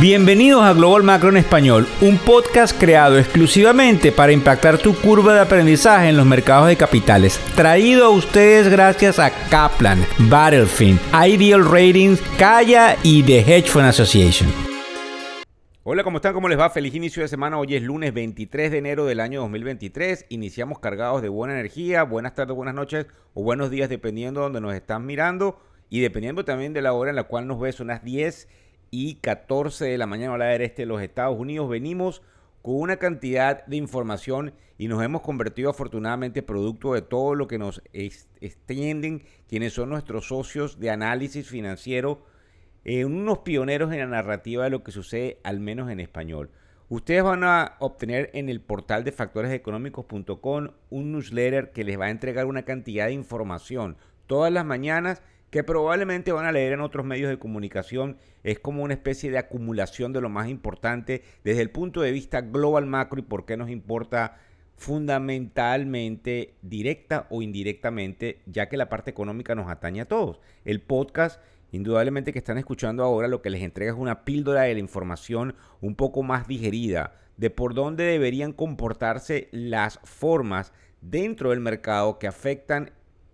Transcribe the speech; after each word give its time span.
Bienvenidos 0.00 0.62
a 0.62 0.74
Global 0.74 1.02
Macro 1.02 1.28
en 1.28 1.38
Español, 1.38 1.88
un 2.00 2.18
podcast 2.18 2.78
creado 2.78 3.18
exclusivamente 3.18 4.12
para 4.12 4.30
impactar 4.30 4.78
tu 4.78 4.94
curva 4.94 5.34
de 5.34 5.40
aprendizaje 5.40 6.08
en 6.08 6.16
los 6.16 6.24
mercados 6.24 6.68
de 6.68 6.76
capitales. 6.76 7.40
Traído 7.56 8.06
a 8.06 8.10
ustedes 8.10 8.68
gracias 8.68 9.18
a 9.18 9.32
Kaplan, 9.48 10.06
Battlefield, 10.30 11.00
Ideal 11.12 11.64
Ratings, 11.64 12.22
Kaya 12.38 12.96
y 13.02 13.24
The 13.24 13.40
Hedge 13.40 13.70
Fund 13.70 13.86
Association. 13.86 14.48
Hola, 15.82 16.04
¿cómo 16.04 16.18
están? 16.18 16.32
¿Cómo 16.32 16.48
les 16.48 16.60
va? 16.60 16.70
Feliz 16.70 16.94
inicio 16.94 17.22
de 17.22 17.28
semana. 17.28 17.58
Hoy 17.58 17.74
es 17.74 17.82
lunes 17.82 18.14
23 18.14 18.70
de 18.70 18.78
enero 18.78 19.04
del 19.04 19.18
año 19.18 19.40
2023. 19.40 20.26
Iniciamos 20.28 20.78
cargados 20.78 21.22
de 21.22 21.28
buena 21.28 21.54
energía. 21.54 22.04
Buenas 22.04 22.36
tardes, 22.36 22.54
buenas 22.54 22.76
noches 22.76 23.06
o 23.34 23.42
buenos 23.42 23.68
días, 23.68 23.88
dependiendo 23.88 24.40
de 24.40 24.44
donde 24.44 24.60
nos 24.60 24.74
están 24.74 25.06
mirando 25.06 25.58
y 25.90 25.98
dependiendo 26.00 26.44
también 26.44 26.72
de 26.72 26.82
la 26.82 26.92
hora 26.92 27.10
en 27.10 27.16
la 27.16 27.24
cual 27.24 27.48
nos 27.48 27.58
ves, 27.58 27.80
unas 27.80 28.04
10 28.04 28.46
y 28.90 29.16
14 29.16 29.84
de 29.84 29.98
la 29.98 30.06
mañana 30.06 30.32
hora 30.32 30.54
este 30.54 30.82
de 30.82 30.86
los 30.86 31.02
Estados 31.02 31.38
Unidos. 31.38 31.68
Venimos 31.68 32.22
con 32.62 32.76
una 32.80 32.96
cantidad 32.96 33.64
de 33.66 33.76
información 33.76 34.54
y 34.76 34.88
nos 34.88 35.02
hemos 35.02 35.22
convertido 35.22 35.70
afortunadamente 35.70 36.42
producto 36.42 36.94
de 36.94 37.02
todo 37.02 37.34
lo 37.34 37.48
que 37.48 37.58
nos 37.58 37.82
extienden 37.92 39.24
quienes 39.48 39.72
son 39.72 39.90
nuestros 39.90 40.28
socios 40.28 40.78
de 40.78 40.90
análisis 40.90 41.48
financiero, 41.48 42.24
en 42.84 43.06
unos 43.06 43.38
pioneros 43.38 43.92
en 43.92 43.98
la 43.98 44.06
narrativa 44.06 44.64
de 44.64 44.70
lo 44.70 44.82
que 44.82 44.92
sucede 44.92 45.40
al 45.42 45.60
menos 45.60 45.90
en 45.90 46.00
español. 46.00 46.50
Ustedes 46.88 47.22
van 47.22 47.44
a 47.44 47.76
obtener 47.80 48.30
en 48.32 48.48
el 48.48 48.62
portal 48.62 49.04
de 49.04 49.12
factoreseconómicos.com 49.12 50.68
un 50.88 51.12
newsletter 51.12 51.72
que 51.72 51.84
les 51.84 52.00
va 52.00 52.06
a 52.06 52.10
entregar 52.10 52.46
una 52.46 52.64
cantidad 52.64 53.06
de 53.06 53.12
información 53.12 53.98
todas 54.26 54.52
las 54.52 54.64
mañanas 54.64 55.22
que 55.50 55.64
probablemente 55.64 56.32
van 56.32 56.46
a 56.46 56.52
leer 56.52 56.72
en 56.72 56.80
otros 56.80 57.06
medios 57.06 57.30
de 57.30 57.38
comunicación, 57.38 58.18
es 58.42 58.58
como 58.58 58.82
una 58.82 58.94
especie 58.94 59.30
de 59.30 59.38
acumulación 59.38 60.12
de 60.12 60.20
lo 60.20 60.28
más 60.28 60.48
importante 60.48 61.22
desde 61.44 61.62
el 61.62 61.70
punto 61.70 62.02
de 62.02 62.12
vista 62.12 62.40
global 62.42 62.86
macro 62.86 63.18
y 63.18 63.22
por 63.22 63.46
qué 63.46 63.56
nos 63.56 63.70
importa 63.70 64.36
fundamentalmente, 64.76 66.54
directa 66.62 67.26
o 67.30 67.42
indirectamente, 67.42 68.40
ya 68.46 68.68
que 68.68 68.76
la 68.76 68.88
parte 68.88 69.10
económica 69.10 69.54
nos 69.54 69.68
atañe 69.68 70.02
a 70.02 70.08
todos. 70.08 70.40
El 70.64 70.80
podcast, 70.80 71.40
indudablemente 71.72 72.32
que 72.32 72.38
están 72.38 72.58
escuchando 72.58 73.02
ahora, 73.02 73.26
lo 73.26 73.42
que 73.42 73.50
les 73.50 73.62
entrega 73.62 73.92
es 73.92 73.98
una 73.98 74.24
píldora 74.24 74.62
de 74.62 74.74
la 74.74 74.80
información 74.80 75.56
un 75.80 75.96
poco 75.96 76.22
más 76.22 76.46
digerida 76.46 77.14
de 77.38 77.50
por 77.50 77.72
dónde 77.72 78.04
deberían 78.04 78.52
comportarse 78.52 79.48
las 79.52 80.00
formas 80.04 80.72
dentro 81.00 81.50
del 81.50 81.60
mercado 81.60 82.18
que 82.18 82.26
afectan 82.26 82.90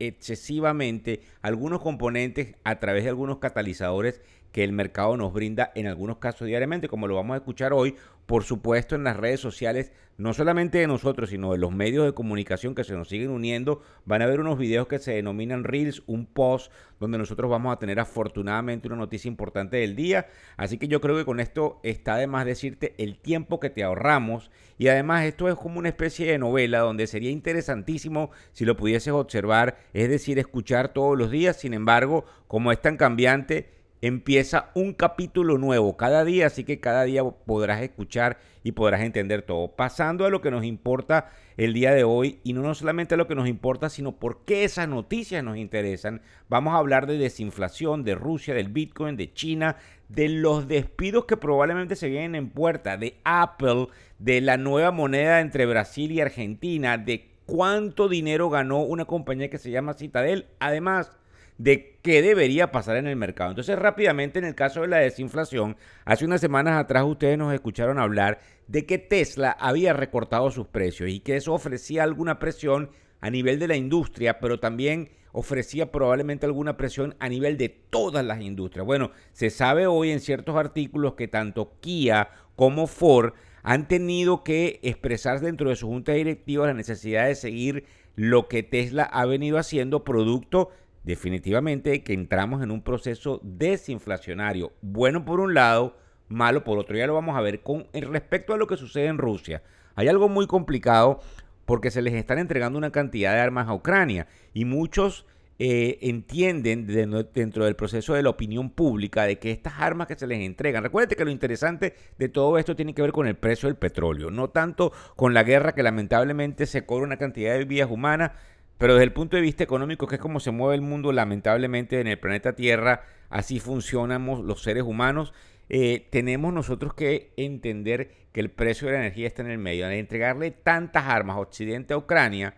excesivamente 0.09 1.21
algunos 1.43 1.81
componentes 1.81 2.55
a 2.65 2.81
través 2.81 3.05
de 3.05 3.11
algunos 3.11 3.39
catalizadores 3.39 4.21
que 4.55 4.63
el 4.63 4.71
mercado 4.71 5.17
nos 5.17 5.33
brinda 5.33 5.73
en 5.75 5.89
algunos 5.89 6.19
casos 6.19 6.47
diariamente, 6.47 6.87
como 6.87 7.09
lo 7.09 7.17
vamos 7.17 7.35
a 7.35 7.39
escuchar 7.39 7.73
hoy, 7.73 7.97
por 8.25 8.45
supuesto 8.45 8.95
en 8.95 9.03
las 9.03 9.17
redes 9.17 9.41
sociales, 9.41 9.91
no 10.17 10.33
solamente 10.33 10.79
de 10.79 10.87
nosotros, 10.87 11.31
sino 11.31 11.51
de 11.51 11.59
los 11.59 11.73
medios 11.73 12.07
de 12.07 12.13
comunicación 12.13 12.77
que 12.77 12.85
se 12.85 12.95
nos 12.95 13.09
siguen 13.09 13.31
uniendo. 13.31 13.83
Van 14.05 14.23
a 14.23 14.27
ver 14.27 14.39
unos 14.39 14.57
videos 14.57 14.87
que 14.87 15.01
se 15.01 15.11
denominan 15.11 15.65
Reels, 15.65 16.05
un 16.07 16.27
post 16.27 16.71
donde 17.01 17.19
nosotros 17.19 17.51
vamos 17.51 17.73
a 17.73 17.81
tener 17.81 17.99
afortunadamente 17.99 18.87
una 18.87 18.97
noticia 18.97 19.29
importante 19.29 19.79
del 19.79 19.97
día. 19.97 20.29
Así 20.57 20.79
que 20.79 20.87
yo 20.87 21.01
creo 21.01 21.17
que 21.17 21.25
con 21.25 21.41
esto 21.41 21.81
está 21.83 22.15
de 22.17 22.29
más 22.29 22.47
decirte 22.47 22.95
el 22.99 23.19
tiempo 23.19 23.59
que 23.59 23.71
te 23.71 23.83
ahorramos. 23.83 24.53
Y 24.79 24.87
además 24.87 25.25
esto 25.25 25.49
es 25.49 25.57
como 25.57 25.81
una 25.81 25.89
especie 25.89 26.31
de 26.31 26.39
novela 26.39 26.79
donde 26.79 27.09
sería 27.09 27.31
interesantísimo 27.31 28.31
si 28.53 28.65
lo 28.65 28.77
pudieses 28.77 29.13
observar, 29.13 29.79
es 29.95 30.09
decir, 30.09 30.39
escuchar 30.39 30.93
todos 30.93 31.19
los 31.19 31.33
días. 31.33 31.57
Sin 31.57 31.75
embargo, 31.75 32.25
como 32.47 32.71
es 32.71 32.81
tan 32.81 32.97
cambiante, 32.97 33.74
empieza 34.07 34.71
un 34.75 34.93
capítulo 34.93 35.57
nuevo 35.57 35.97
cada 35.97 36.27
día, 36.27 36.49
así 36.49 36.63
que 36.65 36.79
cada 36.79 37.05
día 37.05 37.25
podrás 37.25 37.81
escuchar 37.81 38.37
y 38.63 38.73
podrás 38.73 39.01
entender 39.01 39.41
todo. 39.41 39.69
Pasando 39.69 40.27
a 40.27 40.31
lo 40.31 40.43
que 40.43 40.51
nos 40.51 40.63
importa 40.63 41.31
el 41.57 41.73
día 41.73 41.95
de 41.95 42.05
hoy, 42.05 42.39
y 42.45 42.53
no 42.53 42.75
solamente 42.75 43.15
a 43.15 43.17
lo 43.17 43.27
que 43.27 43.35
nos 43.35 43.49
importa, 43.49 43.89
sino 43.89 44.13
por 44.13 44.45
qué 44.45 44.65
esas 44.65 44.89
noticias 44.89 45.43
nos 45.43 45.57
interesan, 45.57 46.21
vamos 46.51 46.75
a 46.75 46.79
hablar 46.79 47.07
de 47.07 47.17
desinflación, 47.17 48.05
de 48.05 48.15
Rusia, 48.15 48.53
del 48.53 48.69
Bitcoin, 48.69 49.17
de 49.17 49.33
China, 49.33 49.77
de 50.11 50.29
los 50.29 50.69
despidos 50.69 51.25
que 51.25 51.39
probablemente 51.39 51.97
se 51.97 52.11
vienen 52.11 52.35
en 52.35 52.51
puerta, 52.51 52.99
de 52.99 53.17
Apple, 53.25 53.87
de 54.19 54.43
la 54.43 54.59
nueva 54.59 54.91
moneda 54.91 55.41
entre 55.41 55.65
Brasil 55.65 56.13
y 56.13 56.21
Argentina, 56.21 56.99
de 56.99 57.31
cuánto 57.47 58.11
dinero 58.11 58.51
ganó 58.51 58.81
una 58.81 59.07
compañía 59.07 59.49
que 59.49 59.57
se 59.57 59.71
llama 59.71 59.95
Citadel. 59.95 60.45
Además, 60.59 61.11
de 61.59 61.99
qué 62.03 62.21
debería 62.23 62.73
pasar 62.73 62.97
en 62.97 63.07
el 63.07 63.17
mercado. 63.17 63.51
Entonces, 63.51 63.79
rápidamente, 63.79 64.39
en 64.39 64.45
el 64.45 64.55
caso 64.55 64.83
de 64.83 64.89
la 64.89 64.99
desinflación, 64.99 65.77
hace 66.05 66.25
unas 66.25 66.41
semanas 66.41 66.79
atrás 66.79 67.05
ustedes 67.05 67.39
nos 67.39 67.55
escucharon 67.55 67.99
hablar 67.99 68.41
de 68.67 68.87
que 68.87 68.99
Tesla 68.99 69.51
había 69.51 69.93
recortado 69.93 70.51
sus 70.51 70.67
precios 70.67 71.11
y 71.11 71.21
que 71.21 71.37
eso 71.37 71.53
ofrecía 71.53 72.03
alguna 72.03 72.39
presión 72.39 72.91
a 73.21 73.31
nivel 73.31 73.59
de 73.59 73.69
la 73.69 73.77
industria, 73.77 74.39
pero 74.41 74.61
también 74.61 75.11
ofrecía 75.33 75.91
probablemente 75.91 76.47
alguna 76.47 76.77
presión 76.77 77.17
a 77.19 77.29
nivel 77.29 77.57
de 77.57 77.69
todas 77.69 78.25
las 78.25 78.41
industrias. 78.41 78.87
Bueno, 78.87 79.11
se 79.33 79.51
sabe 79.51 79.87
hoy 79.87 80.11
en 80.11 80.21
ciertos 80.21 80.57
artículos 80.57 81.15
que 81.15 81.27
tanto 81.27 81.73
Kia 81.81 82.29
como 82.55 82.87
Ford 82.87 83.33
han 83.63 83.89
tenido 83.89 84.45
que 84.45 84.79
expresar 84.83 85.41
dentro 85.41 85.71
de 85.71 85.77
su 85.77 85.89
junta 85.89 86.13
directiva 86.13 86.67
la 86.67 86.75
necesidad 86.75 87.27
de 87.27 87.35
seguir 87.35 87.87
lo 88.15 88.47
que 88.47 88.63
Tesla 88.63 89.05
ha 89.05 89.25
venido 89.27 89.59
haciendo 89.59 90.05
producto 90.05 90.71
definitivamente 91.05 92.03
que 92.03 92.15
entramos 92.15 92.63
en 92.63 92.71
un 92.71 92.83
proceso 92.83 93.41
desinflacionario, 93.43 94.73
bueno 94.81 95.25
por 95.25 95.41
un 95.41 95.55
lado, 95.55 95.97
malo 96.29 96.65
por 96.65 96.79
otro. 96.79 96.97
Ya 96.97 97.07
lo 97.07 97.15
vamos 97.15 97.37
a 97.37 97.41
ver 97.41 97.63
con 97.63 97.87
respecto 97.93 98.55
a 98.55 98.57
lo 98.57 98.67
que 98.67 98.77
sucede 98.77 99.07
en 99.07 99.19
Rusia. 99.19 99.63
Hay 99.95 100.09
algo 100.09 100.29
muy 100.29 100.47
complicado 100.47 101.21
porque 101.67 101.91
se 101.91 102.03
les 102.03 102.15
están 102.15 102.39
entregando 102.39 102.79
una 102.79 102.91
cantidad 102.91 103.35
de 103.35 103.41
armas 103.41 103.69
a 103.69 103.75
Ucrania 103.75 104.27
y 104.53 104.65
muchos 104.65 105.27
eh, 105.61 105.99
entienden 106.03 106.85
dentro 107.33 107.65
del 107.65 107.77
proceso 107.77 108.15
de 108.15 108.25
la 108.25 108.31
opinión 108.31 108.71
pública 108.71 109.23
de 109.23 109.39
que 109.39 109.53
estas 109.53 109.75
armas 109.79 110.09
que 110.09 110.17
se 110.17 110.27
les 110.27 110.41
entregan, 110.41 110.83
recuerden 110.83 111.17
que 111.17 111.25
lo 111.25 111.31
interesante 111.31 111.95
de 112.19 112.29
todo 112.29 112.59
esto 112.59 112.75
tiene 112.75 112.93
que 112.93 113.03
ver 113.03 113.13
con 113.13 113.29
el 113.29 113.37
precio 113.37 113.69
del 113.69 113.77
petróleo, 113.77 114.33
no 114.33 114.51
tanto 114.51 114.93
con 115.15 115.33
la 115.33 115.45
guerra 115.45 115.73
que 115.73 115.85
lamentablemente 115.85 116.67
se 116.67 116.85
cobra 116.85 117.07
una 117.07 117.19
cantidad 117.19 117.57
de 117.57 117.65
vidas 117.67 117.89
humanas, 117.89 118.33
pero 118.79 118.95
desde 118.95 119.05
el 119.05 119.13
punto 119.13 119.37
de 119.37 119.43
vista 119.43 119.65
económico, 119.65 120.07
que 120.07 120.17
es 120.17 120.21
como 120.21 120.41
se 120.41 120.51
mueve 120.51 120.75
el 120.75 120.81
mundo, 120.81 121.13
lamentablemente 121.13 122.01
en 122.01 122.07
el 122.07 122.19
planeta 122.19 122.55
Tierra, 122.55 123.03
así 123.31 123.61
funcionamos 123.61 124.45
los 124.45 124.63
seres 124.63 124.83
humanos, 124.83 125.33
eh, 125.69 126.07
tenemos 126.11 126.53
nosotros 126.53 126.95
que 126.95 127.33
entender 127.37 128.11
que 128.33 128.41
el 128.41 128.51
precio 128.51 128.89
de 128.89 128.95
la 128.95 129.01
energía 129.01 129.27
está 129.27 129.43
en 129.43 129.51
el 129.51 129.59
medio. 129.59 129.87
Al 129.87 129.93
entregarle 129.93 130.51
tantas 130.51 131.05
armas 131.05 131.37
a 131.37 131.41
Occidente 131.41 131.95
a 131.95 131.97
Ucrania, 131.97 132.55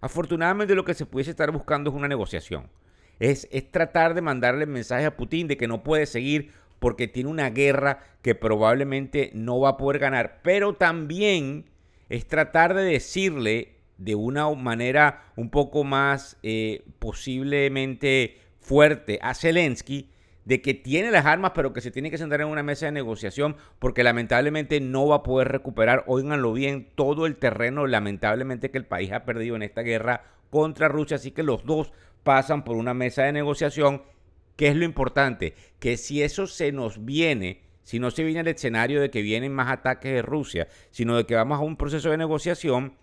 afortunadamente 0.00 0.74
lo 0.74 0.84
que 0.84 0.94
se 0.94 1.06
pudiese 1.06 1.30
estar 1.30 1.50
buscando 1.50 1.90
es 1.90 1.96
una 1.96 2.08
negociación. 2.08 2.68
Es, 3.18 3.48
es 3.50 3.70
tratar 3.70 4.14
de 4.14 4.20
mandarle 4.20 4.66
mensaje 4.66 5.06
a 5.06 5.16
Putin 5.16 5.48
de 5.48 5.56
que 5.56 5.66
no 5.66 5.82
puede 5.82 6.04
seguir 6.04 6.52
porque 6.78 7.08
tiene 7.08 7.30
una 7.30 7.48
guerra 7.48 8.00
que 8.20 8.34
probablemente 8.34 9.30
no 9.32 9.58
va 9.58 9.70
a 9.70 9.76
poder 9.78 9.98
ganar. 9.98 10.40
Pero 10.42 10.74
también 10.74 11.64
es 12.10 12.26
tratar 12.26 12.74
de 12.74 12.84
decirle 12.84 13.75
de 13.98 14.14
una 14.14 14.50
manera 14.50 15.24
un 15.36 15.50
poco 15.50 15.84
más 15.84 16.38
eh, 16.42 16.84
posiblemente 16.98 18.38
fuerte 18.60 19.18
a 19.22 19.34
Zelensky 19.34 20.10
de 20.44 20.62
que 20.62 20.74
tiene 20.74 21.10
las 21.10 21.26
armas 21.26 21.52
pero 21.54 21.72
que 21.72 21.80
se 21.80 21.90
tiene 21.90 22.10
que 22.10 22.18
sentar 22.18 22.40
en 22.40 22.48
una 22.48 22.62
mesa 22.62 22.86
de 22.86 22.92
negociación 22.92 23.56
porque 23.78 24.04
lamentablemente 24.04 24.80
no 24.80 25.06
va 25.06 25.16
a 25.16 25.22
poder 25.22 25.48
recuperar, 25.48 26.04
oíganlo 26.06 26.52
bien, 26.52 26.88
todo 26.94 27.26
el 27.26 27.36
terreno 27.36 27.86
lamentablemente 27.86 28.70
que 28.70 28.78
el 28.78 28.86
país 28.86 29.12
ha 29.12 29.24
perdido 29.24 29.56
en 29.56 29.62
esta 29.62 29.82
guerra 29.82 30.24
contra 30.50 30.88
Rusia, 30.88 31.16
así 31.16 31.32
que 31.32 31.42
los 31.42 31.64
dos 31.64 31.92
pasan 32.22 32.64
por 32.64 32.76
una 32.76 32.94
mesa 32.94 33.22
de 33.22 33.32
negociación. 33.32 34.02
¿Qué 34.56 34.68
es 34.68 34.76
lo 34.76 34.84
importante? 34.84 35.54
Que 35.78 35.96
si 35.96 36.22
eso 36.22 36.46
se 36.46 36.72
nos 36.72 37.04
viene, 37.04 37.62
si 37.82 37.98
no 37.98 38.10
se 38.10 38.24
viene 38.24 38.40
el 38.40 38.48
escenario 38.48 39.00
de 39.00 39.10
que 39.10 39.22
vienen 39.22 39.52
más 39.52 39.70
ataques 39.70 40.12
de 40.12 40.22
Rusia, 40.22 40.66
sino 40.90 41.16
de 41.16 41.24
que 41.24 41.34
vamos 41.34 41.58
a 41.58 41.62
un 41.62 41.76
proceso 41.76 42.10
de 42.10 42.16
negociación, 42.16 42.94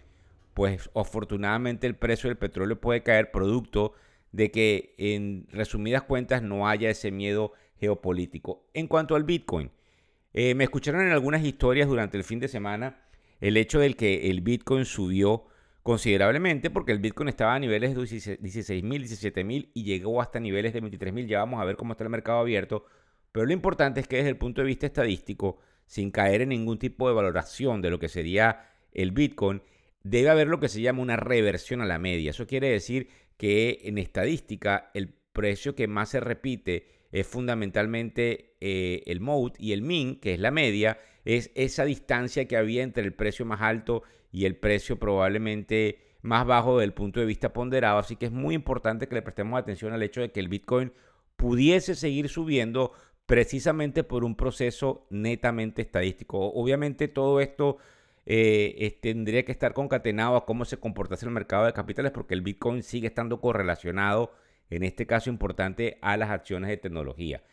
pues 0.53 0.89
afortunadamente 0.95 1.87
el 1.87 1.95
precio 1.95 2.29
del 2.29 2.37
petróleo 2.37 2.79
puede 2.79 3.03
caer 3.03 3.31
producto 3.31 3.93
de 4.31 4.51
que 4.51 4.95
en 4.97 5.47
resumidas 5.51 6.03
cuentas 6.03 6.41
no 6.41 6.67
haya 6.67 6.89
ese 6.89 7.11
miedo 7.11 7.53
geopolítico. 7.79 8.65
En 8.73 8.87
cuanto 8.87 9.15
al 9.15 9.23
Bitcoin, 9.23 9.71
eh, 10.33 10.55
me 10.55 10.63
escucharon 10.63 11.01
en 11.01 11.11
algunas 11.11 11.43
historias 11.43 11.87
durante 11.87 12.17
el 12.17 12.23
fin 12.23 12.39
de 12.39 12.47
semana 12.47 13.01
el 13.39 13.57
hecho 13.57 13.79
del 13.79 13.95
que 13.95 14.29
el 14.29 14.41
Bitcoin 14.41 14.85
subió 14.85 15.45
considerablemente 15.83 16.69
porque 16.69 16.91
el 16.91 16.99
Bitcoin 16.99 17.29
estaba 17.29 17.55
a 17.55 17.59
niveles 17.59 17.93
de 17.93 18.01
16.000, 18.01 18.81
17.000 18.81 19.69
y 19.73 19.83
llegó 19.83 20.21
hasta 20.21 20.39
niveles 20.39 20.73
de 20.73 20.81
23.000. 20.81 21.27
Ya 21.27 21.39
vamos 21.39 21.61
a 21.61 21.65
ver 21.65 21.75
cómo 21.75 21.93
está 21.93 22.03
el 22.03 22.09
mercado 22.09 22.39
abierto. 22.39 22.85
Pero 23.31 23.45
lo 23.45 23.53
importante 23.53 23.99
es 23.99 24.07
que 24.07 24.17
desde 24.17 24.29
el 24.29 24.37
punto 24.37 24.61
de 24.61 24.67
vista 24.67 24.85
estadístico, 24.85 25.59
sin 25.85 26.09
caer 26.09 26.41
en 26.41 26.49
ningún 26.49 26.79
tipo 26.79 27.07
de 27.07 27.13
valoración 27.13 27.81
de 27.81 27.89
lo 27.89 27.99
que 27.99 28.07
sería 28.07 28.69
el 28.93 29.11
Bitcoin, 29.11 29.61
debe 30.03 30.29
haber 30.29 30.47
lo 30.47 30.59
que 30.59 30.69
se 30.69 30.81
llama 30.81 31.01
una 31.01 31.15
reversión 31.15 31.81
a 31.81 31.85
la 31.85 31.99
media. 31.99 32.31
Eso 32.31 32.47
quiere 32.47 32.69
decir 32.69 33.09
que 33.37 33.81
en 33.83 33.97
estadística 33.97 34.91
el 34.93 35.13
precio 35.33 35.75
que 35.75 35.87
más 35.87 36.09
se 36.09 36.19
repite 36.19 36.87
es 37.11 37.27
fundamentalmente 37.27 38.55
eh, 38.59 39.03
el 39.05 39.19
mode 39.19 39.53
y 39.57 39.71
el 39.71 39.81
min, 39.81 40.19
que 40.19 40.33
es 40.33 40.39
la 40.39 40.51
media, 40.51 40.99
es 41.25 41.51
esa 41.55 41.85
distancia 41.85 42.47
que 42.47 42.57
había 42.57 42.83
entre 42.83 43.03
el 43.03 43.13
precio 43.13 43.45
más 43.45 43.61
alto 43.61 44.03
y 44.31 44.45
el 44.45 44.55
precio 44.55 44.97
probablemente 44.97 45.99
más 46.21 46.45
bajo 46.45 46.79
del 46.79 46.93
punto 46.93 47.19
de 47.19 47.25
vista 47.25 47.53
ponderado. 47.53 47.99
Así 47.99 48.15
que 48.15 48.25
es 48.25 48.31
muy 48.31 48.55
importante 48.55 49.07
que 49.07 49.15
le 49.15 49.21
prestemos 49.21 49.59
atención 49.59 49.93
al 49.93 50.03
hecho 50.03 50.21
de 50.21 50.31
que 50.31 50.39
el 50.39 50.47
Bitcoin 50.47 50.91
pudiese 51.35 51.95
seguir 51.95 52.29
subiendo 52.29 52.93
precisamente 53.25 54.03
por 54.03 54.23
un 54.23 54.35
proceso 54.35 55.05
netamente 55.09 55.81
estadístico. 55.81 56.51
Obviamente 56.53 57.07
todo 57.07 57.39
esto 57.39 57.77
eh, 58.25 58.99
tendría 59.01 59.43
que 59.45 59.51
estar 59.51 59.73
concatenado 59.73 60.35
a 60.35 60.45
cómo 60.45 60.65
se 60.65 60.77
comportase 60.77 61.25
el 61.25 61.31
mercado 61.31 61.65
de 61.65 61.73
capitales 61.73 62.11
porque 62.11 62.33
el 62.33 62.41
Bitcoin 62.41 62.83
sigue 62.83 63.07
estando 63.07 63.41
correlacionado 63.41 64.31
en 64.69 64.83
este 64.83 65.05
caso 65.05 65.29
importante, 65.29 65.97
a 66.01 66.17
las 66.17 66.29
acciones 66.29 66.69
de 66.69 66.77
tecnología. 66.77 67.43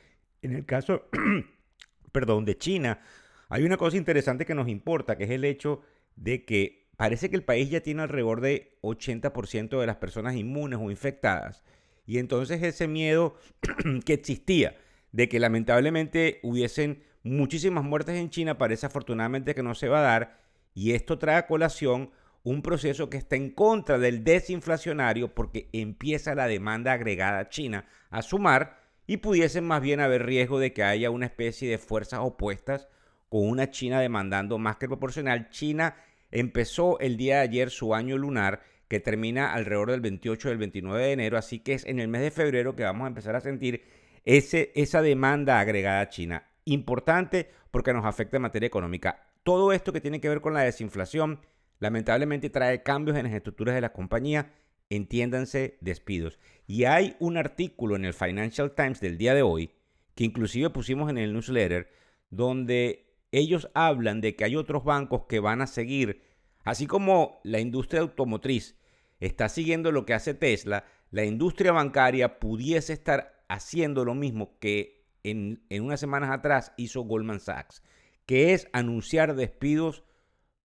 En 0.43 0.55
el 0.55 0.65
caso, 0.65 1.09
perdón, 2.13 2.45
de 2.45 2.57
China, 2.57 3.01
hay 3.49 3.65
una 3.65 3.77
cosa 3.77 3.97
interesante 3.97 4.47
que 4.47 4.55
nos 4.55 4.69
importa, 4.69 5.17
que 5.17 5.25
es 5.25 5.31
el 5.31 5.45
hecho 5.45 5.83
de 6.17 6.45
que 6.45 6.89
parece 6.97 7.31
que 7.31 7.37
el 7.37 7.45
país 7.45 7.71
ya 7.71 7.81
tiene 7.81 8.03
alrededor 8.03 8.41
de 8.41 8.79
80% 8.83 9.81
de 9.81 9.87
las 9.87 9.97
personas 9.97 10.35
inmunes 10.35 10.79
o 10.83 10.91
infectadas. 10.91 11.65
Y 12.07 12.19
entonces 12.19 12.63
ese 12.63 12.89
miedo 12.89 13.37
que 14.05 14.15
existía 14.15 14.77
de 15.13 15.29
que 15.29 15.41
lamentablemente 15.41 16.41
hubiesen 16.43 17.03
muchísimas 17.23 17.85
muertes 17.85 18.17
en 18.17 18.31
China 18.31 18.57
parece 18.57 18.87
afortunadamente 18.87 19.55
que 19.55 19.63
no 19.63 19.75
se 19.75 19.89
va 19.89 19.99
a 19.99 20.03
dar. 20.03 20.41
Y 20.75 20.93
esto 20.93 21.19
trae 21.19 21.37
a 21.37 21.47
colación 21.47 22.11
un 22.43 22.63
proceso 22.63 23.11
que 23.11 23.19
está 23.19 23.37
en 23.37 23.51
contra 23.51 23.99
del 23.99 24.25
desinflacionario 24.25 25.35
porque 25.35 25.69
empieza 25.73 26.35
la 26.35 26.47
demanda 26.47 26.93
agregada 26.93 27.49
china 27.49 27.87
a 28.11 28.23
sumar 28.23 28.81
y 29.07 29.19
pudiese 29.19 29.61
más 29.61 29.83
bien 29.83 30.01
haber 30.01 30.25
riesgo 30.25 30.59
de 30.59 30.73
que 30.73 30.85
haya 30.85 31.11
una 31.11 31.27
especie 31.27 31.69
de 31.69 31.79
fuerzas 31.79 32.21
opuestas 32.23 32.89
con 33.29 33.49
una 33.49 33.71
China 33.71 34.01
demandando 34.01 34.59
más 34.59 34.77
que 34.77 34.89
proporcional. 34.89 35.51
China 35.51 35.97
empezó 36.31 36.99
el 37.01 37.17
día 37.17 37.37
de 37.37 37.43
ayer 37.43 37.71
su 37.71 37.95
año 37.95 38.17
lunar 38.17 38.61
que 38.89 39.01
termina 39.01 39.53
alrededor 39.53 39.91
del 39.91 40.01
28 40.01 40.49
del 40.49 40.59
29 40.59 41.05
de 41.05 41.13
enero, 41.13 41.39
así 41.39 41.61
que 41.61 41.75
es 41.75 41.85
en 41.87 42.01
el 42.01 42.09
mes 42.09 42.23
de 42.23 42.31
febrero 42.31 42.75
que 42.75 42.83
vamos 42.83 43.05
a 43.05 43.09
empezar 43.09 43.37
a 43.37 43.41
sentir 43.41 43.85
ese, 44.25 44.73
esa 44.75 45.03
demanda 45.03 45.61
agregada 45.61 46.09
china. 46.09 46.49
Importante 46.65 47.51
porque 47.71 47.93
nos 47.93 48.05
afecta 48.05 48.37
en 48.37 48.43
materia 48.43 48.67
económica. 48.67 49.30
Todo 49.43 49.73
esto 49.73 49.93
que 49.93 50.01
tiene 50.01 50.21
que 50.21 50.29
ver 50.29 50.41
con 50.41 50.55
la 50.55 50.63
desinflación 50.63 51.41
lamentablemente 51.79 52.51
trae 52.51 52.83
cambios 52.83 53.17
en 53.17 53.25
las 53.25 53.33
estructuras 53.33 53.75
de 53.75 53.81
la 53.81 53.93
compañía, 53.93 54.53
entiéndanse 54.91 55.79
despidos. 55.81 56.39
Y 56.67 56.85
hay 56.85 57.17
un 57.21 57.37
artículo 57.37 57.97
en 57.97 58.05
el 58.05 58.13
Financial 58.13 58.75
Times 58.75 59.01
del 59.01 59.17
día 59.17 59.35
de 59.35 59.43
hoy, 59.43 59.71
que 60.15 60.25
inclusive 60.25 60.71
pusimos 60.71 61.09
en 61.09 61.19
el 61.19 61.33
newsletter, 61.33 61.91
donde 62.29 63.11
ellos 63.33 63.71
hablan 63.75 64.21
de 64.21 64.37
que 64.37 64.45
hay 64.45 64.57
otros 64.57 64.85
bancos 64.85 65.25
que 65.27 65.41
van 65.41 65.63
a 65.63 65.67
seguir, 65.67 66.23
así 66.65 66.87
como 66.87 67.41
la 67.45 67.61
industria 67.61 68.03
automotriz 68.03 68.77
está 69.21 69.49
siguiendo 69.49 69.93
lo 69.93 70.05
que 70.05 70.15
hace 70.15 70.35
Tesla, 70.35 70.85
la 71.11 71.25
industria 71.25 71.73
bancaria 71.73 72.39
pudiese 72.39 72.93
estar 72.93 73.45
haciendo 73.49 74.05
lo 74.05 74.15
mismo 74.15 74.59
que 74.59 75.07
en, 75.23 75.65
en 75.71 75.85
unas 75.85 76.01
semanas 76.01 76.31
atrás 76.31 76.73
hizo 76.77 77.03
Goldman 77.03 77.41
Sachs, 77.41 77.83
que 78.31 78.55
es 78.55 78.69
anunciar 78.73 79.35
despidos 79.35 80.05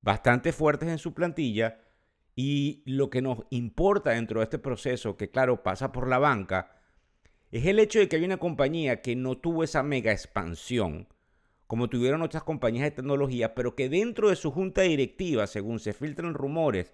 bastante 0.01 0.51
fuertes 0.51 0.87
en 0.87 0.99
su 0.99 1.15
plantilla 1.15 1.79
y 2.35 2.83
lo 2.85 3.09
que 3.09 3.23
nos 3.23 3.39
importa 3.49 4.11
dentro 4.11 4.39
de 4.39 4.43
este 4.43 4.59
proceso, 4.59 5.17
que 5.17 5.31
claro, 5.31 5.63
pasa 5.63 5.91
por 5.91 6.07
la 6.07 6.19
banca, 6.19 6.79
es 7.49 7.65
el 7.65 7.79
hecho 7.79 7.97
de 7.97 8.07
que 8.07 8.17
hay 8.17 8.23
una 8.23 8.37
compañía 8.37 9.01
que 9.01 9.15
no 9.15 9.39
tuvo 9.39 9.63
esa 9.63 9.81
mega 9.81 10.11
expansión, 10.11 11.07
como 11.65 11.89
tuvieron 11.89 12.21
otras 12.21 12.43
compañías 12.43 12.83
de 12.83 12.91
tecnología, 12.91 13.55
pero 13.55 13.75
que 13.75 13.89
dentro 13.89 14.29
de 14.29 14.35
su 14.35 14.51
junta 14.51 14.83
directiva, 14.83 15.47
según 15.47 15.79
se 15.79 15.93
filtran 15.93 16.35
rumores, 16.35 16.93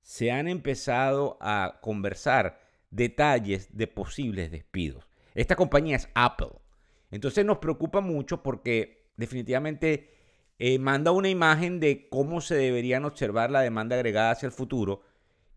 se 0.00 0.32
han 0.32 0.48
empezado 0.48 1.36
a 1.42 1.78
conversar 1.82 2.58
detalles 2.90 3.76
de 3.76 3.86
posibles 3.86 4.50
despidos. 4.50 5.04
Esta 5.34 5.56
compañía 5.56 5.96
es 5.96 6.08
Apple. 6.14 6.52
Entonces 7.10 7.44
nos 7.44 7.58
preocupa 7.58 8.00
mucho 8.00 8.42
porque 8.42 8.99
definitivamente 9.20 10.10
eh, 10.58 10.78
manda 10.78 11.12
una 11.12 11.28
imagen 11.28 11.78
de 11.78 12.08
cómo 12.08 12.40
se 12.40 12.54
deberían 12.56 13.04
observar 13.04 13.50
la 13.50 13.60
demanda 13.60 13.96
agregada 13.96 14.32
hacia 14.32 14.46
el 14.46 14.52
futuro 14.52 15.02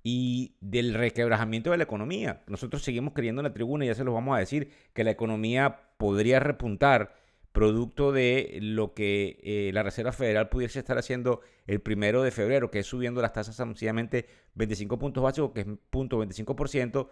y 0.04 0.56
del 0.60 0.94
requebrajamiento 0.94 1.72
de 1.72 1.78
la 1.78 1.84
economía. 1.84 2.44
Nosotros 2.48 2.84
seguimos 2.84 3.14
creyendo 3.14 3.42
en 3.42 3.48
la 3.48 3.54
tribuna 3.54 3.86
y 3.86 3.88
ya 3.88 3.96
se 3.96 4.04
los 4.04 4.14
vamos 4.14 4.36
a 4.36 4.40
decir 4.40 4.70
que 4.94 5.04
la 5.04 5.12
economía 5.12 5.80
podría 5.98 6.40
repuntar 6.40 7.16
producto 7.54 8.12
de 8.12 8.60
lo 8.62 8.94
que 8.94 9.40
eh, 9.44 9.72
la 9.74 9.84
Reserva 9.84 10.12
Federal 10.12 10.50
pudiese 10.50 10.80
estar 10.80 10.98
haciendo 10.98 11.42
el 11.68 11.80
primero 11.80 12.24
de 12.24 12.32
febrero, 12.32 12.70
que 12.72 12.80
es 12.80 12.88
subiendo 12.88 13.22
las 13.22 13.32
tasas 13.32 13.56
sencillamente 13.56 14.26
25 14.56 14.98
puntos 15.00 15.24
básicos, 15.24 15.52
que 15.52 15.62
es 15.62 15.68
punto 15.90 16.22
25%, 16.22 17.10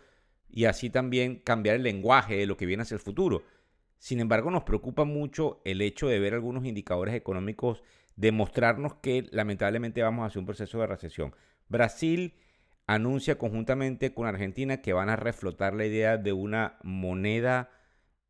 y 0.49 0.65
así 0.65 0.89
también 0.89 1.37
cambiar 1.37 1.77
el 1.77 1.83
lenguaje 1.83 2.35
de 2.35 2.47
lo 2.47 2.57
que 2.57 2.65
viene 2.65 2.83
hacia 2.83 2.95
el 2.95 3.01
futuro. 3.01 3.43
Sin 4.01 4.19
embargo, 4.19 4.49
nos 4.49 4.63
preocupa 4.63 5.05
mucho 5.05 5.61
el 5.63 5.79
hecho 5.79 6.07
de 6.07 6.19
ver 6.19 6.33
algunos 6.33 6.65
indicadores 6.65 7.13
económicos 7.13 7.83
demostrarnos 8.15 8.95
que 8.95 9.27
lamentablemente 9.29 10.01
vamos 10.01 10.25
hacia 10.25 10.39
un 10.39 10.47
proceso 10.47 10.79
de 10.79 10.87
recesión. 10.87 11.35
Brasil 11.69 12.33
anuncia 12.87 13.37
conjuntamente 13.37 14.11
con 14.11 14.25
Argentina 14.25 14.81
que 14.81 14.93
van 14.93 15.09
a 15.09 15.17
reflotar 15.17 15.75
la 15.75 15.85
idea 15.85 16.17
de 16.17 16.33
una 16.33 16.79
moneda 16.81 17.69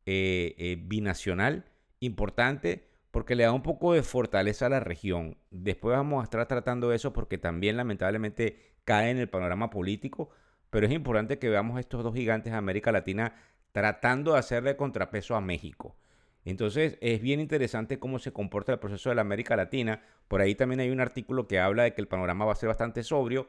eh, 0.04 0.54
eh, 0.58 0.76
binacional 0.78 1.64
importante 2.00 2.90
porque 3.10 3.34
le 3.34 3.44
da 3.44 3.52
un 3.52 3.62
poco 3.62 3.94
de 3.94 4.02
fortaleza 4.02 4.66
a 4.66 4.68
la 4.68 4.80
región. 4.80 5.38
Después 5.50 5.96
vamos 5.96 6.20
a 6.20 6.24
estar 6.24 6.46
tratando 6.48 6.92
eso 6.92 7.14
porque 7.14 7.38
también 7.38 7.78
lamentablemente 7.78 8.74
cae 8.84 9.08
en 9.08 9.16
el 9.16 9.30
panorama 9.30 9.70
político, 9.70 10.28
pero 10.68 10.86
es 10.86 10.92
importante 10.92 11.38
que 11.38 11.48
veamos 11.48 11.80
estos 11.80 12.04
dos 12.04 12.14
gigantes 12.14 12.52
de 12.52 12.58
América 12.58 12.92
Latina 12.92 13.34
tratando 13.72 14.32
de 14.32 14.38
hacerle 14.38 14.76
contrapeso 14.76 15.34
a 15.34 15.40
México. 15.40 15.96
Entonces 16.44 16.98
es 17.00 17.20
bien 17.20 17.40
interesante 17.40 17.98
cómo 17.98 18.18
se 18.18 18.32
comporta 18.32 18.72
el 18.72 18.78
proceso 18.78 19.08
de 19.08 19.14
la 19.14 19.22
América 19.22 19.56
Latina. 19.56 20.02
Por 20.28 20.40
ahí 20.40 20.54
también 20.54 20.80
hay 20.80 20.90
un 20.90 21.00
artículo 21.00 21.46
que 21.46 21.58
habla 21.58 21.84
de 21.84 21.94
que 21.94 22.00
el 22.00 22.08
panorama 22.08 22.44
va 22.44 22.52
a 22.52 22.56
ser 22.56 22.68
bastante 22.68 23.02
sobrio 23.02 23.48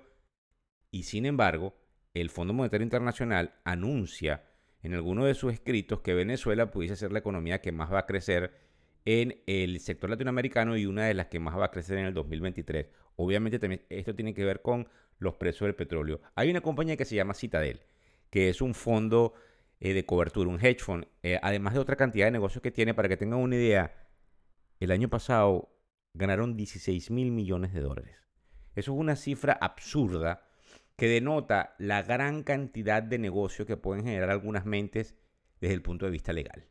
y 0.91 1.03
sin 1.03 1.25
embargo 1.25 1.75
el 2.13 2.29
Fondo 2.29 2.53
Monetario 2.53 2.83
Internacional 2.83 3.55
anuncia 3.63 4.43
en 4.83 4.93
alguno 4.93 5.25
de 5.25 5.33
sus 5.33 5.53
escritos 5.53 6.01
que 6.01 6.13
Venezuela 6.13 6.69
pudiese 6.69 6.95
ser 6.95 7.11
la 7.11 7.19
economía 7.19 7.61
que 7.61 7.71
más 7.71 7.91
va 7.91 7.99
a 7.99 8.05
crecer 8.05 8.53
en 9.05 9.41
el 9.47 9.79
sector 9.79 10.09
latinoamericano 10.09 10.77
y 10.77 10.85
una 10.85 11.05
de 11.05 11.13
las 11.13 11.27
que 11.27 11.39
más 11.39 11.57
va 11.57 11.65
a 11.65 11.71
crecer 11.71 11.97
en 11.97 12.05
el 12.05 12.13
2023. 12.13 12.87
Obviamente 13.15 13.59
también 13.59 13.81
esto 13.89 14.13
tiene 14.15 14.33
que 14.33 14.45
ver 14.45 14.61
con 14.61 14.87
los 15.19 15.35
precios 15.35 15.67
del 15.67 15.75
petróleo. 15.75 16.21
Hay 16.35 16.49
una 16.49 16.61
compañía 16.61 16.97
que 16.97 17.05
se 17.05 17.15
llama 17.15 17.33
Citadel, 17.33 17.81
que 18.29 18.49
es 18.49 18.61
un 18.61 18.73
fondo 18.73 19.33
eh, 19.83 19.93
de 19.93 20.05
cobertura, 20.05 20.49
un 20.49 20.65
hedge 20.65 20.79
fund, 20.79 21.05
eh, 21.23 21.37
además 21.41 21.73
de 21.73 21.81
otra 21.81 21.97
cantidad 21.97 22.27
de 22.27 22.31
negocios 22.31 22.61
que 22.61 22.71
tiene, 22.71 22.93
para 22.93 23.09
que 23.09 23.17
tengan 23.17 23.39
una 23.39 23.57
idea, 23.57 23.93
el 24.79 24.91
año 24.91 25.09
pasado 25.09 25.75
ganaron 26.13 26.55
16 26.55 27.11
mil 27.11 27.31
millones 27.31 27.73
de 27.73 27.81
dólares. 27.81 28.15
Eso 28.75 28.93
es 28.93 28.97
una 28.97 29.17
cifra 29.17 29.51
absurda 29.59 30.47
que 30.95 31.07
denota 31.07 31.75
la 31.79 32.01
gran 32.01 32.43
cantidad 32.43 33.03
de 33.03 33.19
negocios 33.19 33.67
que 33.67 33.75
pueden 33.75 34.05
generar 34.05 34.29
algunas 34.29 34.65
mentes 34.65 35.15
desde 35.59 35.75
el 35.75 35.81
punto 35.81 36.05
de 36.05 36.13
vista 36.13 36.31
legal. 36.31 36.65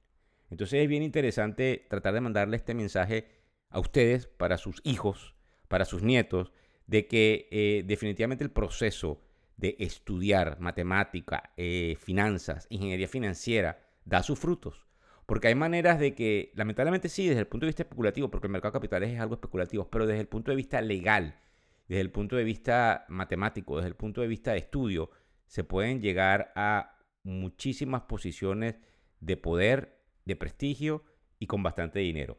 Entonces 0.49 0.81
es 0.81 0.88
bien 0.88 1.02
interesante 1.02 1.85
tratar 1.90 2.14
de 2.14 2.23
mandarle 2.23 2.57
este 2.57 2.73
mensaje 2.73 3.28
a 3.69 3.78
ustedes, 3.78 4.26
para 4.26 4.57
sus 4.57 4.81
hijos, 4.85 5.35
para 5.69 5.85
sus 5.85 6.02
nietos, 6.02 6.50
de 6.87 7.07
que 7.07 7.47
eh, 7.50 7.83
definitivamente 7.85 8.42
el 8.42 8.50
proceso 8.50 9.21
de 9.56 9.76
estudiar 9.78 10.59
matemática, 10.61 11.52
eh, 11.56 11.97
finanzas, 12.00 12.66
ingeniería 12.71 13.09
financiera, 13.09 13.80
da 14.04 14.23
sus 14.23 14.38
frutos. 14.38 14.87
Porque 15.26 15.49
hay 15.49 15.54
maneras 15.54 15.99
de 15.99 16.14
que, 16.14 16.52
lamentablemente 16.54 17.09
sí, 17.09 17.28
desde 17.28 17.40
el 17.40 17.47
punto 17.47 17.66
de 17.66 17.68
vista 17.68 17.85
especulativo, 17.85 18.30
porque 18.30 18.49
el 18.49 18.52
mercado 18.52 18.73
de 18.73 18.78
capitales 18.78 19.11
es 19.12 19.21
algo 19.21 19.35
especulativo, 19.35 19.88
pero 19.88 20.06
desde 20.06 20.21
el 20.21 20.28
punto 20.28 20.50
de 20.50 20.56
vista 20.56 20.80
legal, 20.80 21.38
desde 21.88 22.00
el 22.00 22.11
punto 22.11 22.37
de 22.37 22.44
vista 22.44 23.04
matemático, 23.09 23.76
desde 23.76 23.88
el 23.88 23.97
punto 23.97 24.21
de 24.21 24.26
vista 24.26 24.52
de 24.52 24.59
estudio, 24.59 25.11
se 25.47 25.64
pueden 25.64 26.00
llegar 26.00 26.52
a 26.56 26.99
muchísimas 27.23 28.02
posiciones 28.02 28.76
de 29.21 29.37
poder, 29.37 29.99
de 30.25 30.37
prestigio 30.37 31.04
y 31.38 31.47
con 31.47 31.62
bastante 31.62 32.00
dinero. 32.00 32.38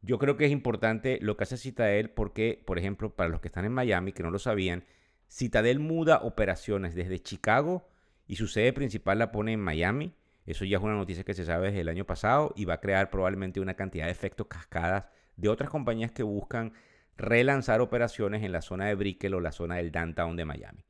Yo 0.00 0.18
creo 0.18 0.36
que 0.36 0.46
es 0.46 0.52
importante 0.52 1.18
lo 1.22 1.36
que 1.36 1.44
hace 1.44 1.56
Citadel 1.56 2.10
porque, 2.10 2.62
por 2.66 2.78
ejemplo, 2.78 3.14
para 3.14 3.28
los 3.28 3.40
que 3.40 3.48
están 3.48 3.64
en 3.64 3.72
Miami, 3.72 4.12
que 4.12 4.22
no 4.22 4.30
lo 4.30 4.38
sabían, 4.38 4.84
Citadel 5.32 5.78
muda 5.78 6.20
operaciones 6.24 6.94
desde 6.94 7.18
Chicago 7.18 7.88
y 8.26 8.36
su 8.36 8.48
sede 8.48 8.74
principal 8.74 9.18
la 9.18 9.32
pone 9.32 9.54
en 9.54 9.60
Miami. 9.60 10.12
Eso 10.44 10.66
ya 10.66 10.76
es 10.76 10.82
una 10.82 10.94
noticia 10.94 11.24
que 11.24 11.32
se 11.32 11.46
sabe 11.46 11.68
desde 11.68 11.80
el 11.80 11.88
año 11.88 12.04
pasado 12.04 12.52
y 12.54 12.66
va 12.66 12.74
a 12.74 12.80
crear 12.82 13.08
probablemente 13.08 13.58
una 13.58 13.72
cantidad 13.72 14.04
de 14.04 14.10
efectos 14.10 14.48
cascadas 14.48 15.06
de 15.38 15.48
otras 15.48 15.70
compañías 15.70 16.12
que 16.12 16.22
buscan 16.22 16.74
relanzar 17.16 17.80
operaciones 17.80 18.42
en 18.42 18.52
la 18.52 18.60
zona 18.60 18.84
de 18.84 18.94
Brickell 18.94 19.32
o 19.32 19.40
la 19.40 19.52
zona 19.52 19.76
del 19.76 19.90
downtown 19.90 20.36
de 20.36 20.44
Miami. 20.44 20.84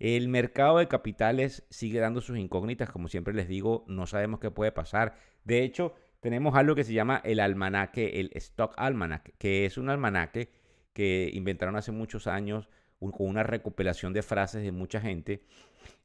El 0.00 0.26
mercado 0.26 0.78
de 0.78 0.88
capitales 0.88 1.64
sigue 1.70 2.00
dando 2.00 2.20
sus 2.20 2.38
incógnitas, 2.38 2.90
como 2.90 3.06
siempre 3.06 3.34
les 3.34 3.46
digo, 3.46 3.84
no 3.86 4.08
sabemos 4.08 4.40
qué 4.40 4.50
puede 4.50 4.72
pasar. 4.72 5.14
De 5.44 5.62
hecho, 5.62 5.94
tenemos 6.18 6.56
algo 6.56 6.74
que 6.74 6.82
se 6.82 6.92
llama 6.92 7.22
el 7.24 7.38
almanaque, 7.38 8.18
el 8.18 8.32
Stock 8.34 8.74
Almanac, 8.78 9.34
que 9.38 9.64
es 9.64 9.78
un 9.78 9.90
almanaque 9.90 10.50
que 10.92 11.30
inventaron 11.32 11.76
hace 11.76 11.92
muchos 11.92 12.26
años 12.26 12.68
con 12.98 13.26
una 13.26 13.42
recopilación 13.42 14.12
de 14.12 14.22
frases 14.22 14.62
de 14.62 14.72
mucha 14.72 15.00
gente. 15.00 15.42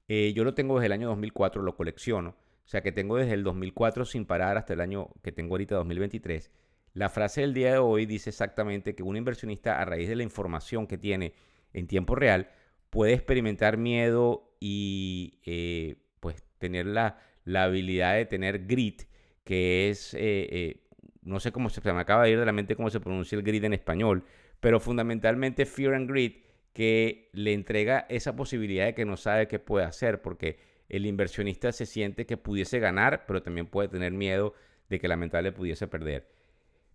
Eh, 0.08 0.34
yo 0.36 0.44
lo 0.44 0.54
tengo 0.54 0.76
desde 0.76 0.88
el 0.88 0.92
año 0.94 1.08
2004, 1.10 1.62
lo 1.62 1.76
colecciono. 1.76 2.36
O 2.66 2.68
sea 2.68 2.82
que 2.82 2.92
tengo 2.92 3.18
desde 3.18 3.34
el 3.34 3.44
2004 3.44 4.06
sin 4.06 4.26
parar 4.26 4.58
hasta 4.58 4.74
el 4.74 4.82
año 4.82 5.10
que 5.24 5.32
tengo 5.32 5.54
ahorita 5.56 5.76
2023. 5.76 6.52
La 6.94 7.10
frase 7.10 7.42
del 7.42 7.54
día 7.54 7.72
de 7.72 7.78
hoy 7.78 8.06
dice 8.06 8.30
exactamente 8.30 8.96
que 8.96 9.04
un 9.04 9.16
inversionista 9.16 9.82
a 9.82 9.86
raíz 9.86 10.10
de 10.10 10.16
la 10.16 10.24
información 10.24 10.88
que 10.88 10.98
tiene 10.98 11.34
en 11.74 11.88
tiempo 11.88 12.16
real 12.16 12.50
puede 12.90 13.14
experimentar 13.14 13.78
miedo 13.78 14.56
y 14.60 15.40
eh, 15.46 15.96
pues 16.20 16.44
tener 16.58 16.86
la, 16.86 17.18
habilidad 17.56 18.16
de 18.16 18.26
tener 18.26 18.68
grit, 18.68 19.04
que 19.44 19.90
es, 19.90 20.14
eh, 20.14 20.20
eh, 20.20 20.84
no 21.24 21.40
sé 21.40 21.52
cómo 21.52 21.70
se, 21.70 21.82
me 21.94 22.00
acaba 22.00 22.24
de 22.24 22.32
ir 22.32 22.40
de 22.40 22.46
la 22.46 22.52
mente 22.52 22.76
cómo 22.76 22.90
se 22.90 23.00
pronuncia 23.00 23.38
el 23.38 23.44
grit 23.44 23.64
en 23.64 23.74
español, 23.74 24.26
pero 24.60 24.80
fundamentalmente 24.80 25.66
fear 25.66 25.94
and 25.94 26.10
grit, 26.10 26.46
que 26.74 27.30
le 27.34 27.54
entrega 27.54 28.06
esa 28.10 28.36
posibilidad 28.36 28.86
de 28.86 28.94
que 28.94 29.06
no 29.06 29.18
sabe 29.18 29.48
qué 29.48 29.60
puede 29.60 29.86
hacer, 29.86 30.22
porque 30.22 30.60
el 30.90 31.06
inversionista 31.06 31.72
se 31.72 31.86
siente 31.86 32.26
que 32.26 32.38
pudiese 32.38 32.80
ganar, 32.80 33.26
pero 33.26 33.42
también 33.42 33.68
puede 33.68 33.90
tener 33.90 34.14
miedo 34.14 34.54
de 34.90 35.00
que 35.00 35.08
lamentablemente 35.08 35.58
pudiese 35.58 35.88
perder. 35.88 36.28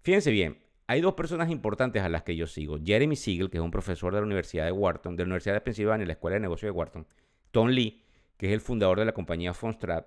Fíjense 0.02 0.30
bien, 0.30 0.59
hay 0.87 1.00
dos 1.00 1.14
personas 1.14 1.50
importantes 1.50 2.02
a 2.02 2.09
las 2.09 2.23
que 2.23 2.37
yo 2.37 2.47
sigo. 2.47 2.78
Jeremy 2.83 3.16
Siegel, 3.16 3.50
que 3.50 3.59
es 3.59 3.62
un 3.62 3.71
profesor 3.71 4.14
de 4.14 4.21
la 4.21 4.26
Universidad 4.26 4.66
de 4.66 4.73
Wharton, 4.73 5.16
de 5.16 5.25
la 5.25 5.28
Universidad 5.28 5.54
de 5.54 5.61
Pensilvania, 5.61 6.06
la 6.06 6.12
Escuela 6.12 6.35
de 6.35 6.40
Negocios 6.40 6.73
de 6.73 6.78
Wharton. 6.78 7.06
Tom 7.50 7.68
Lee, 7.68 8.02
que 8.37 8.47
es 8.47 8.52
el 8.52 8.61
fundador 8.61 8.99
de 8.99 9.06
la 9.06 9.12
compañía 9.12 9.54
Fonstrat. 9.54 10.06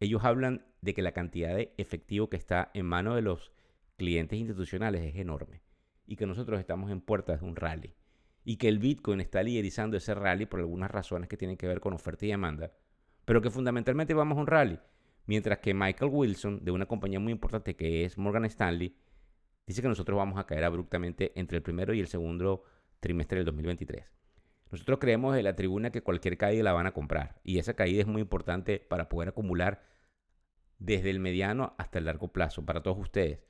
Ellos 0.00 0.24
hablan 0.24 0.64
de 0.80 0.94
que 0.94 1.02
la 1.02 1.12
cantidad 1.12 1.54
de 1.54 1.72
efectivo 1.78 2.28
que 2.28 2.36
está 2.36 2.70
en 2.74 2.86
manos 2.86 3.14
de 3.14 3.22
los 3.22 3.52
clientes 3.96 4.38
institucionales 4.38 5.02
es 5.02 5.16
enorme 5.16 5.62
y 6.06 6.16
que 6.16 6.26
nosotros 6.26 6.58
estamos 6.60 6.90
en 6.90 7.00
puertas 7.00 7.40
de 7.40 7.46
un 7.46 7.56
rally 7.56 7.94
y 8.48 8.58
que 8.58 8.68
el 8.68 8.78
Bitcoin 8.78 9.20
está 9.20 9.42
liderizando 9.42 9.96
ese 9.96 10.14
rally 10.14 10.46
por 10.46 10.60
algunas 10.60 10.88
razones 10.88 11.28
que 11.28 11.36
tienen 11.36 11.56
que 11.56 11.66
ver 11.66 11.80
con 11.80 11.92
oferta 11.92 12.24
y 12.24 12.28
demanda, 12.28 12.70
pero 13.24 13.42
que 13.42 13.50
fundamentalmente 13.50 14.14
vamos 14.14 14.38
a 14.38 14.40
un 14.40 14.46
rally, 14.46 14.78
mientras 15.26 15.58
que 15.58 15.74
Michael 15.74 16.12
Wilson, 16.14 16.64
de 16.64 16.70
una 16.70 16.86
compañía 16.86 17.18
muy 17.18 17.32
importante 17.32 17.74
que 17.74 18.04
es 18.04 18.16
Morgan 18.16 18.44
Stanley, 18.44 18.96
dice 19.66 19.82
que 19.82 19.88
nosotros 19.88 20.16
vamos 20.16 20.38
a 20.38 20.46
caer 20.46 20.62
abruptamente 20.62 21.32
entre 21.34 21.56
el 21.56 21.64
primero 21.64 21.92
y 21.92 21.98
el 21.98 22.06
segundo 22.06 22.62
trimestre 23.00 23.38
del 23.38 23.46
2023. 23.46 24.14
Nosotros 24.70 25.00
creemos 25.00 25.36
en 25.36 25.42
la 25.42 25.56
tribuna 25.56 25.90
que 25.90 26.04
cualquier 26.04 26.38
caída 26.38 26.62
la 26.62 26.72
van 26.72 26.86
a 26.86 26.92
comprar 26.92 27.40
y 27.42 27.58
esa 27.58 27.74
caída 27.74 28.02
es 28.02 28.06
muy 28.06 28.22
importante 28.22 28.78
para 28.78 29.08
poder 29.08 29.30
acumular 29.30 29.82
desde 30.78 31.10
el 31.10 31.18
mediano 31.18 31.74
hasta 31.78 31.98
el 31.98 32.04
largo 32.04 32.28
plazo 32.28 32.64
para 32.64 32.80
todos 32.80 32.98
ustedes. 32.98 33.40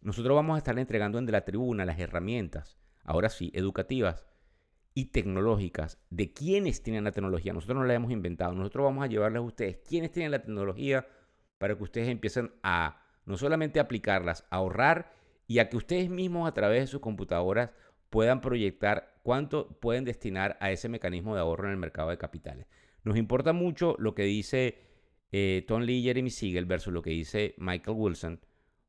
Nosotros 0.00 0.34
vamos 0.34 0.56
a 0.56 0.58
estar 0.58 0.76
entregando 0.80 1.20
en 1.20 1.30
la 1.30 1.44
tribuna 1.44 1.84
las 1.84 2.00
herramientas, 2.00 2.76
ahora 3.04 3.28
sí, 3.28 3.52
educativas 3.54 4.26
y 4.94 5.06
tecnológicas 5.06 5.98
de 6.10 6.32
quienes 6.32 6.82
tienen 6.82 7.04
la 7.04 7.12
tecnología. 7.12 7.52
Nosotros 7.52 7.78
no 7.78 7.84
la 7.84 7.94
hemos 7.94 8.10
inventado, 8.10 8.54
nosotros 8.54 8.84
vamos 8.84 9.04
a 9.04 9.08
llevarles 9.08 9.40
a 9.40 9.46
ustedes 9.46 9.78
quienes 9.88 10.12
tienen 10.12 10.32
la 10.32 10.42
tecnología 10.42 11.06
para 11.58 11.76
que 11.76 11.82
ustedes 11.82 12.08
empiecen 12.08 12.52
a 12.62 13.02
no 13.24 13.36
solamente 13.36 13.80
aplicarlas, 13.80 14.44
a 14.50 14.56
ahorrar 14.56 15.12
y 15.46 15.58
a 15.58 15.68
que 15.68 15.76
ustedes 15.76 16.10
mismos 16.10 16.48
a 16.48 16.54
través 16.54 16.80
de 16.82 16.86
sus 16.86 17.00
computadoras 17.00 17.70
puedan 18.10 18.40
proyectar 18.40 19.20
cuánto 19.22 19.78
pueden 19.80 20.04
destinar 20.04 20.58
a 20.60 20.70
ese 20.70 20.88
mecanismo 20.88 21.34
de 21.34 21.40
ahorro 21.40 21.66
en 21.66 21.72
el 21.72 21.78
mercado 21.78 22.10
de 22.10 22.18
capitales. 22.18 22.66
Nos 23.04 23.16
importa 23.16 23.52
mucho 23.52 23.96
lo 23.98 24.14
que 24.14 24.24
dice 24.24 24.78
eh, 25.32 25.64
Tom 25.66 25.82
Lee 25.82 25.98
y 25.98 26.02
Jeremy 26.02 26.30
Siegel 26.30 26.66
versus 26.66 26.92
lo 26.92 27.02
que 27.02 27.10
dice 27.10 27.54
Michael 27.56 27.96
Wilson, 27.96 28.40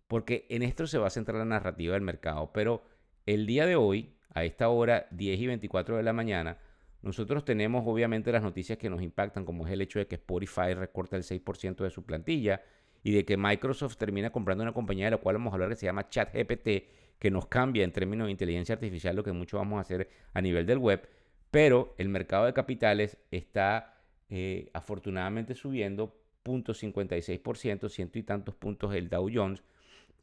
porque 0.08 0.46
en 0.50 0.62
esto 0.62 0.88
se 0.88 0.98
va 0.98 1.08
a 1.08 1.12
centrar 1.12 1.38
la 1.38 1.46
narrativa 1.46 1.94
del 1.94 2.02
mercado. 2.02 2.52
Pero 2.54 2.84
el 3.26 3.46
día 3.46 3.66
de 3.66 3.76
hoy, 3.76 4.18
a 4.34 4.44
esta 4.44 4.70
hora, 4.70 5.08
10 5.12 5.40
y 5.40 5.48
24 5.48 5.98
de 5.98 6.04
la 6.04 6.14
mañana, 6.14 6.58
nosotros 7.02 7.44
tenemos 7.44 7.84
obviamente 7.86 8.32
las 8.32 8.44
noticias 8.44 8.78
que 8.78 8.90
nos 8.90 9.02
impactan, 9.02 9.46
como 9.46 9.68
es 9.68 9.74
el 9.74 9.82
hecho 9.82 10.00
de 10.00 10.08
que 10.08 10.16
Spotify 10.16 10.74
recorta 10.74 11.18
el 11.18 11.24
6% 11.24 11.84
de 11.84 11.90
su 11.90 12.06
plantilla 12.06 12.62
y 13.04 13.12
de 13.12 13.26
que 13.26 13.36
Microsoft 13.36 13.98
termina 13.98 14.32
comprando 14.32 14.64
una 14.64 14.74
compañía 14.74 15.06
de 15.06 15.12
la 15.12 15.18
cual 15.18 15.36
vamos 15.36 15.52
a 15.52 15.56
hablar 15.56 15.70
que 15.70 15.76
se 15.76 15.86
llama 15.86 16.08
ChatGPT, 16.08 16.70
que 17.20 17.32
nos 17.32 17.48
cambia 17.48 17.84
en 17.84 17.92
términos 17.92 18.28
de 18.28 18.32
inteligencia 18.32 18.74
artificial 18.74 19.16
lo 19.16 19.24
que 19.24 19.34
mucho 19.34 19.58
vamos 19.58 19.78
a 19.78 19.82
hacer 19.82 20.10
a 20.34 20.42
nivel 20.42 20.66
del 20.66 20.78
web, 20.78 21.08
pero 21.52 21.94
el 21.98 22.08
mercado 22.08 22.46
de 22.46 22.54
capitales 22.54 23.18
está 23.32 24.02
eh, 24.30 24.70
afortunadamente 24.74 25.56
subiendo 25.56 26.20
0.56%, 26.46 27.90
ciento 27.90 28.20
y 28.20 28.24
tantos 28.24 28.56
puntos 28.56 28.94
el 28.96 29.10
Dow 29.10 29.30
Jones, 29.32 29.62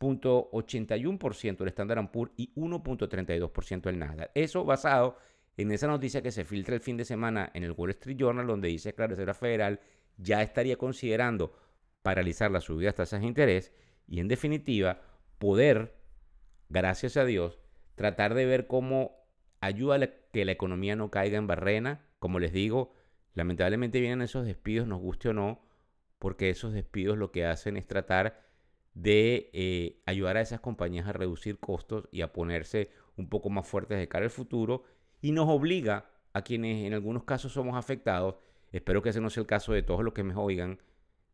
0.81% 0.00 1.60
el 1.60 1.68
Standard 1.68 2.10
Poor's 2.10 2.32
y 2.36 2.52
1.32% 2.54 3.88
el 3.88 3.98
Nasdaq. 3.98 4.30
Eso 4.34 4.64
basado 4.64 5.16
en 5.56 5.70
esa 5.72 5.86
noticia 5.86 6.22
que 6.22 6.32
se 6.32 6.44
filtra 6.44 6.74
el 6.74 6.80
fin 6.80 6.96
de 6.96 7.04
semana 7.04 7.50
en 7.54 7.64
el 7.64 7.72
Wall 7.72 7.90
Street 7.90 8.16
Journal, 8.16 8.46
donde 8.46 8.68
dice 8.68 8.94
que 8.94 9.02
la 9.02 9.08
Reserva 9.08 9.34
Federal 9.34 9.80
ya 10.16 10.42
estaría 10.42 10.76
considerando 10.76 11.54
paralizar 12.02 12.50
las 12.50 12.64
subidas 12.64 12.94
de 12.94 12.96
tasas 12.96 13.20
de 13.20 13.26
interés 13.26 13.72
y 14.08 14.20
en 14.20 14.28
definitiva 14.28 15.02
poder, 15.38 15.94
gracias 16.68 17.16
a 17.16 17.24
Dios, 17.24 17.58
tratar 17.94 18.34
de 18.34 18.46
ver 18.46 18.66
cómo 18.66 19.16
ayuda 19.60 19.96
a 19.96 20.10
que 20.32 20.44
la 20.44 20.52
economía 20.52 20.96
no 20.96 21.10
caiga 21.10 21.36
en 21.36 21.46
barrena. 21.46 22.06
Como 22.18 22.38
les 22.38 22.52
digo, 22.52 22.94
lamentablemente 23.34 24.00
vienen 24.00 24.22
esos 24.22 24.46
despidos, 24.46 24.88
nos 24.88 25.00
guste 25.00 25.28
o 25.28 25.34
no, 25.34 25.62
porque 26.18 26.50
esos 26.50 26.72
despidos 26.72 27.18
lo 27.18 27.30
que 27.32 27.44
hacen 27.44 27.76
es 27.76 27.86
tratar 27.86 28.49
de 28.94 29.50
eh, 29.52 30.00
ayudar 30.06 30.36
a 30.36 30.40
esas 30.40 30.60
compañías 30.60 31.06
a 31.06 31.12
reducir 31.12 31.58
costos 31.58 32.08
y 32.10 32.22
a 32.22 32.32
ponerse 32.32 32.90
un 33.16 33.28
poco 33.28 33.50
más 33.50 33.66
fuertes 33.66 33.98
de 33.98 34.08
cara 34.08 34.24
al 34.24 34.30
futuro 34.30 34.84
y 35.20 35.32
nos 35.32 35.48
obliga 35.48 36.10
a 36.32 36.42
quienes 36.42 36.84
en 36.86 36.94
algunos 36.94 37.24
casos 37.24 37.52
somos 37.52 37.76
afectados, 37.76 38.36
espero 38.72 39.02
que 39.02 39.10
ese 39.10 39.20
no 39.20 39.30
sea 39.30 39.42
el 39.42 39.46
caso 39.46 39.72
de 39.72 39.82
todos 39.82 40.02
los 40.02 40.14
que 40.14 40.22
me 40.22 40.34
oigan, 40.34 40.78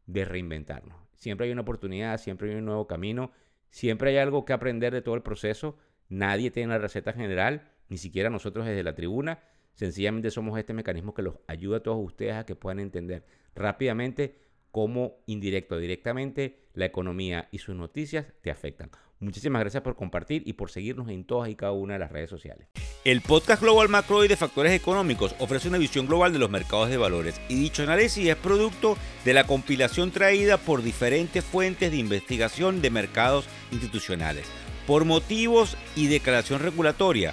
de 0.07 0.25
reinventarnos. 0.25 0.97
Siempre 1.15 1.47
hay 1.47 1.53
una 1.53 1.63
oportunidad, 1.63 2.19
siempre 2.19 2.51
hay 2.51 2.57
un 2.57 2.65
nuevo 2.65 2.87
camino, 2.87 3.33
siempre 3.71 4.11
hay 4.11 4.19
algo 4.19 4.45
que 4.45 4.53
aprender 4.53 4.93
de 4.93 5.03
todo 5.03 5.15
el 5.15 5.23
proceso. 5.23 5.77
Nadie 6.09 6.51
tiene 6.51 6.73
la 6.73 6.79
receta 6.79 7.13
general, 7.13 7.69
ni 7.89 7.99
siquiera 7.99 8.31
nosotros 8.31 8.67
desde 8.67 8.83
la 8.83 8.95
tribuna. 8.95 9.41
Sencillamente 9.75 10.31
somos 10.31 10.59
este 10.59 10.73
mecanismo 10.73 11.13
que 11.13 11.23
los 11.23 11.39
ayuda 11.47 11.79
a 11.79 11.83
todos 11.83 11.99
ustedes 12.03 12.35
a 12.35 12.47
que 12.47 12.55
puedan 12.55 12.79
entender 12.79 13.25
rápidamente 13.55 14.39
cómo 14.77 15.23
indirecto 15.25 15.77
o 15.77 15.79
directamente 15.79 16.59
la 16.75 16.85
economía 16.85 17.49
y 17.51 17.61
sus 17.61 17.75
noticias 17.75 18.27
te 18.43 18.51
afectan. 18.51 18.91
Muchísimas 19.21 19.61
gracias 19.61 19.83
por 19.83 19.97
compartir 19.97 20.43
y 20.45 20.53
por 20.53 20.71
seguirnos 20.71 21.09
en 21.09 21.25
todas 21.25 21.49
y 21.49 21.55
cada 21.55 21.73
una 21.73 21.95
de 21.95 22.01
las 22.01 22.13
redes 22.13 22.29
sociales. 22.29 22.69
El 23.03 23.23
podcast 23.23 23.63
Global 23.63 23.89
Macro 23.89 24.23
y 24.23 24.29
de 24.29 24.37
Factores 24.37 24.73
Económicos 24.73 25.35
ofrece 25.39 25.69
una 25.69 25.79
visión 25.79 26.07
global 26.07 26.35
de 26.35 26.39
los 26.39 26.51
mercados 26.51 26.91
de 26.91 26.99
valores 26.99 27.41
y 27.49 27.55
dicho 27.55 27.85
análisis 27.85 28.29
es 28.29 28.37
producto 28.37 28.99
de 29.25 29.33
la 29.33 29.47
compilación 29.47 30.11
traída 30.11 30.59
por 30.59 30.83
diferentes 30.83 31.43
fuentes 31.43 31.91
de 31.91 31.97
investigación 31.97 32.83
de 32.83 32.91
mercados 32.91 33.49
institucionales. 33.73 34.45
Por 34.87 35.07
motivos 35.07 35.79
y 35.97 36.09
declaración 36.09 36.61
regulatoria, 36.61 37.33